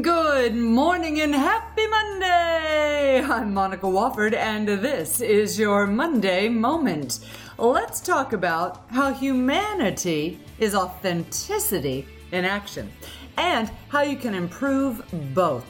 [0.00, 3.22] Good morning and happy Monday!
[3.22, 7.18] I'm Monica Wofford, and this is your Monday Moment.
[7.58, 12.90] Let's talk about how humanity is authenticity in action
[13.36, 15.66] and how you can improve both.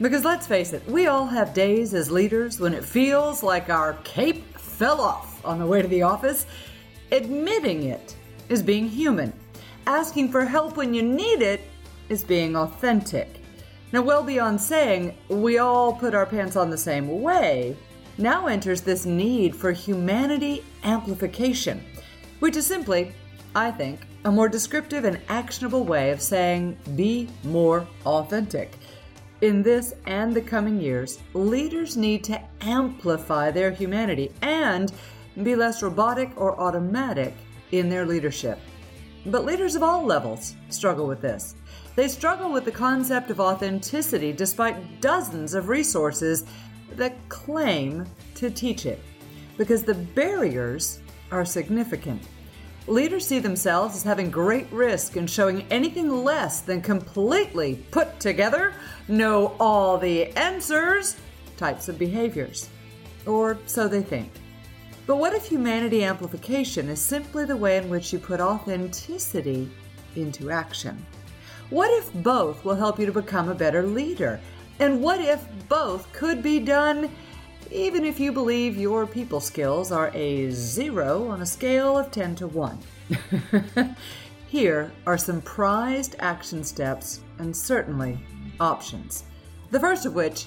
[0.00, 3.92] Because let's face it, we all have days as leaders when it feels like our
[4.02, 6.44] cape fell off on the way to the office.
[7.12, 8.16] Admitting it
[8.48, 9.32] is being human.
[9.86, 11.60] Asking for help when you need it
[12.08, 13.39] is being authentic.
[13.92, 17.76] Now, well beyond saying we all put our pants on the same way,
[18.18, 21.82] now enters this need for humanity amplification,
[22.38, 23.12] which is simply,
[23.54, 28.78] I think, a more descriptive and actionable way of saying be more authentic.
[29.40, 34.92] In this and the coming years, leaders need to amplify their humanity and
[35.42, 37.34] be less robotic or automatic
[37.72, 38.60] in their leadership.
[39.26, 41.54] But leaders of all levels struggle with this.
[41.94, 46.44] They struggle with the concept of authenticity despite dozens of resources
[46.96, 49.00] that claim to teach it,
[49.58, 52.22] because the barriers are significant.
[52.86, 58.72] Leaders see themselves as having great risk in showing anything less than completely put together,
[59.06, 61.16] know all the answers
[61.56, 62.70] types of behaviors.
[63.26, 64.32] Or so they think.
[65.06, 69.70] But what if humanity amplification is simply the way in which you put authenticity
[70.14, 71.04] into action?
[71.70, 74.40] What if both will help you to become a better leader?
[74.78, 77.10] And what if both could be done
[77.70, 82.34] even if you believe your people skills are a zero on a scale of 10
[82.36, 82.78] to 1?
[84.48, 88.18] Here are some prized action steps and certainly
[88.58, 89.24] options.
[89.70, 90.46] The first of which,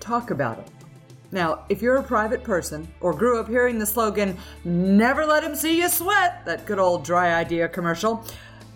[0.00, 0.73] talk about it.
[1.34, 5.56] Now, if you're a private person or grew up hearing the slogan, never let him
[5.56, 8.24] see you sweat, that good old dry idea commercial,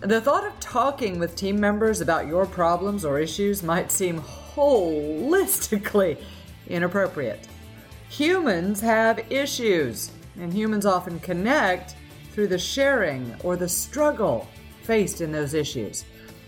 [0.01, 6.21] the thought of talking with team members about your problems or issues might seem holistically
[6.67, 7.47] inappropriate.
[8.09, 10.11] Humans have issues,
[10.41, 11.95] and humans often connect
[12.33, 14.49] through the sharing or the struggle
[14.83, 16.05] faced in those issues.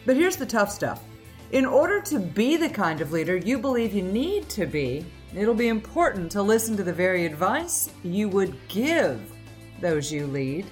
[0.06, 1.04] But here's the tough stuff.
[1.52, 5.54] In order to be the kind of leader you believe you need to be, it'll
[5.54, 9.20] be important to listen to the very advice you would give
[9.80, 10.66] those you lead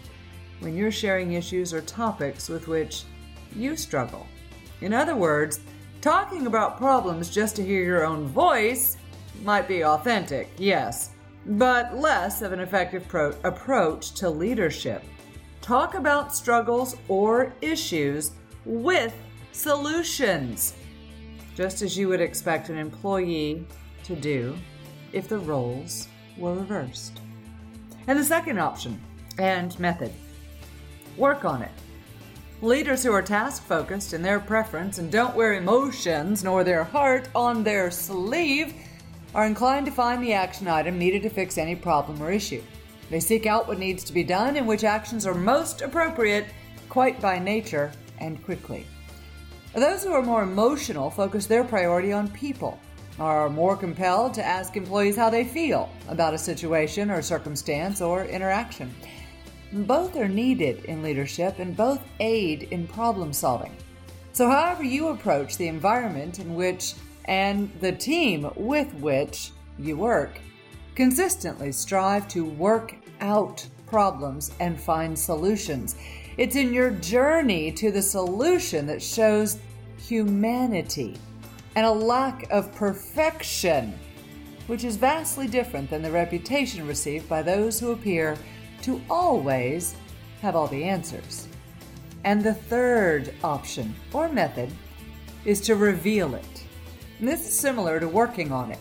[0.60, 3.04] when you're sharing issues or topics with which
[3.54, 4.26] you struggle.
[4.80, 5.60] In other words,
[6.00, 8.96] talking about problems just to hear your own voice
[9.42, 11.10] might be authentic, yes,
[11.46, 15.02] but less of an effective pro- approach to leadership.
[15.60, 18.32] Talk about struggles or issues
[18.64, 19.14] with
[19.52, 20.74] solutions,
[21.54, 23.66] just as you would expect an employee
[24.08, 24.56] to do
[25.12, 27.20] if the roles were reversed.
[28.06, 29.00] And the second option
[29.38, 30.12] and method
[31.18, 31.72] Work on it.
[32.62, 37.28] Leaders who are task focused in their preference and don't wear emotions nor their heart
[37.34, 38.72] on their sleeve
[39.34, 42.62] are inclined to find the action item needed to fix any problem or issue.
[43.10, 46.46] They seek out what needs to be done and which actions are most appropriate,
[46.88, 48.86] quite by nature and quickly.
[49.74, 52.78] Those who are more emotional focus their priority on people,
[53.18, 58.24] are more compelled to ask employees how they feel about a situation or circumstance or
[58.24, 58.94] interaction.
[59.72, 63.76] Both are needed in leadership and both aid in problem solving.
[64.32, 70.40] So, however, you approach the environment in which and the team with which you work,
[70.94, 75.96] consistently strive to work out problems and find solutions.
[76.36, 79.58] It's in your journey to the solution that shows
[79.98, 81.18] humanity
[81.74, 83.98] and a lack of perfection,
[84.66, 88.36] which is vastly different than the reputation received by those who appear
[88.82, 89.94] to always
[90.42, 91.48] have all the answers.
[92.24, 94.70] And the third option or method
[95.44, 96.64] is to reveal it.
[97.18, 98.78] And this is similar to working on it.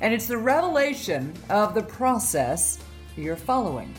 [0.00, 2.78] And it's the revelation of the process
[3.16, 3.92] you're following.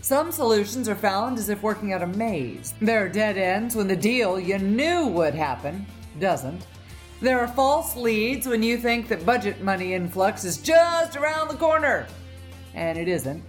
[0.00, 2.74] Some solutions are found as if working out a maze.
[2.80, 5.86] There are dead ends when the deal you knew would happen
[6.18, 6.66] doesn't.
[7.22, 11.54] There are false leads when you think that budget money influx is just around the
[11.54, 12.08] corner,
[12.74, 13.44] and it isn't.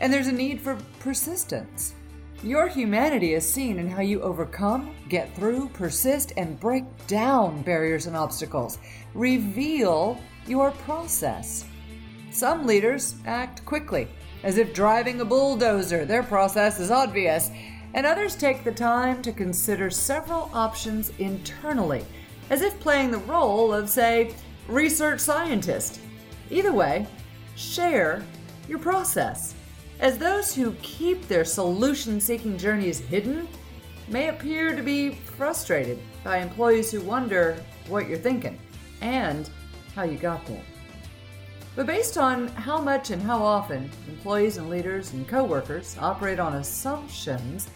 [0.00, 1.94] And there's a need for persistence.
[2.42, 8.06] Your humanity is seen in how you overcome, get through, persist, and break down barriers
[8.06, 8.78] and obstacles.
[9.14, 11.66] Reveal your process.
[12.32, 14.08] Some leaders act quickly,
[14.42, 16.04] as if driving a bulldozer.
[16.04, 17.52] Their process is obvious.
[17.94, 22.04] And others take the time to consider several options internally,
[22.50, 24.34] as if playing the role of, say,
[24.68, 26.00] research scientist.
[26.50, 27.06] Either way,
[27.56, 28.22] share
[28.68, 29.54] your process.
[30.00, 33.48] As those who keep their solution seeking journeys hidden,
[34.08, 38.58] may appear to be frustrated by employees who wonder what you're thinking
[39.00, 39.48] and
[39.94, 40.62] how you got there.
[41.76, 46.54] But based on how much and how often employees and leaders and coworkers operate on
[46.54, 47.68] assumptions,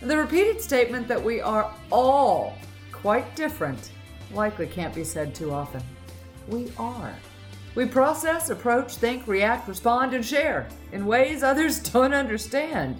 [0.00, 2.54] the repeated statement that we are all
[2.92, 3.90] quite different
[4.32, 5.82] likely can't be said too often.
[6.48, 7.14] We are.
[7.74, 12.96] We process, approach, think, react, respond, and share in ways others don't understand.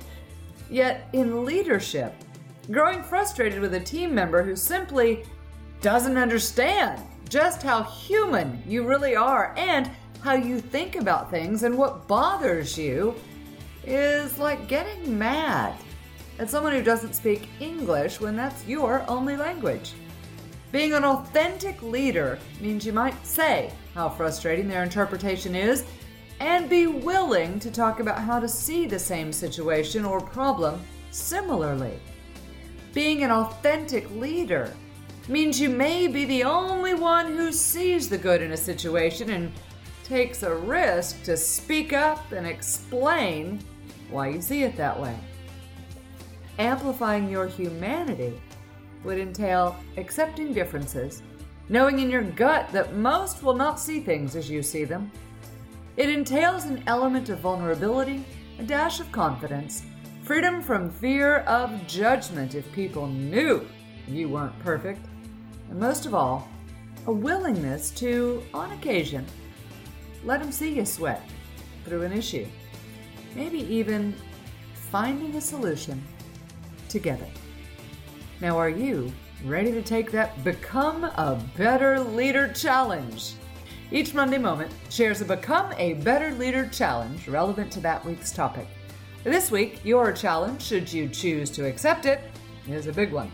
[0.71, 2.15] Yet, in leadership,
[2.71, 5.25] growing frustrated with a team member who simply
[5.81, 9.91] doesn't understand just how human you really are and
[10.23, 13.15] how you think about things and what bothers you
[13.85, 15.75] is like getting mad
[16.39, 19.93] at someone who doesn't speak English when that's your only language.
[20.71, 25.85] Being an authentic leader means you might say how frustrating their interpretation is
[26.41, 30.81] and be willing to talk about how to see the same situation or problem
[31.11, 31.99] similarly.
[32.93, 34.75] Being an authentic leader
[35.27, 39.53] means you may be the only one who sees the good in a situation and
[40.05, 43.61] takes a risk to speak up and explain
[44.11, 45.17] why you see it that way.
[46.59, 48.41] Amplifying your humanity
[49.05, 51.23] would entail accepting differences,
[51.69, 55.11] knowing in your gut that most will not see things as you see them.
[55.97, 58.25] It entails an element of vulnerability,
[58.59, 59.85] a dash of confidence,
[60.23, 63.67] freedom from fear of judgment if people knew
[64.07, 65.05] you weren't perfect,
[65.71, 66.49] and most of all,
[67.07, 69.25] a willingness to, on occasion,
[70.25, 71.23] let them see you sweat
[71.85, 72.47] through an issue.
[73.35, 74.15] Maybe even
[74.91, 76.03] finding a solution
[76.89, 77.27] together.
[78.41, 79.13] Now, are you
[79.45, 83.33] ready to take that Become a Better Leader challenge?
[83.91, 88.69] Each Monday Moment shares a Become a Better Leader challenge relevant to that week's topic.
[89.25, 92.21] This week, your challenge, should you choose to accept it,
[92.69, 93.33] is a big one.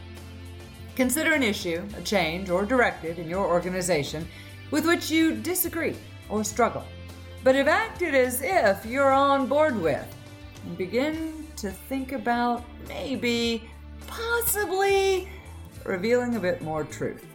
[0.96, 4.26] Consider an issue, a change, or directive in your organization
[4.70, 5.96] with which you disagree
[6.30, 6.84] or struggle,
[7.42, 10.06] but have acted as if you're on board with.
[10.64, 13.68] And begin to think about maybe
[14.14, 15.28] possibly
[15.84, 17.26] revealing a bit more truth.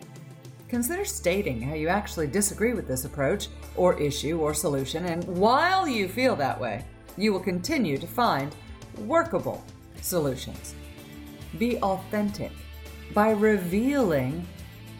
[0.67, 5.87] Consider stating how you actually disagree with this approach, or issue, or solution, and while
[5.87, 6.85] you feel that way,
[7.17, 8.55] you will continue to find
[8.99, 9.63] workable
[10.01, 10.75] solutions.
[11.57, 12.51] Be authentic
[13.13, 14.45] by revealing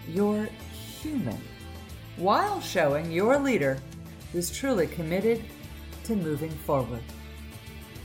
[0.08, 0.50] you're
[1.02, 1.38] human
[2.18, 3.78] while showing your leader
[4.31, 5.44] who's truly committed
[6.04, 7.04] to moving forward.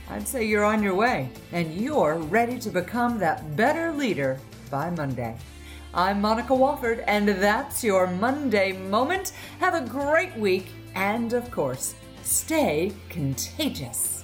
[0.09, 4.89] I'd say you're on your way and you're ready to become that better leader by
[4.91, 5.35] Monday.
[5.93, 9.33] I'm Monica Wofford, and that's your Monday moment.
[9.59, 14.14] Have a great week, and of course, stay contagious.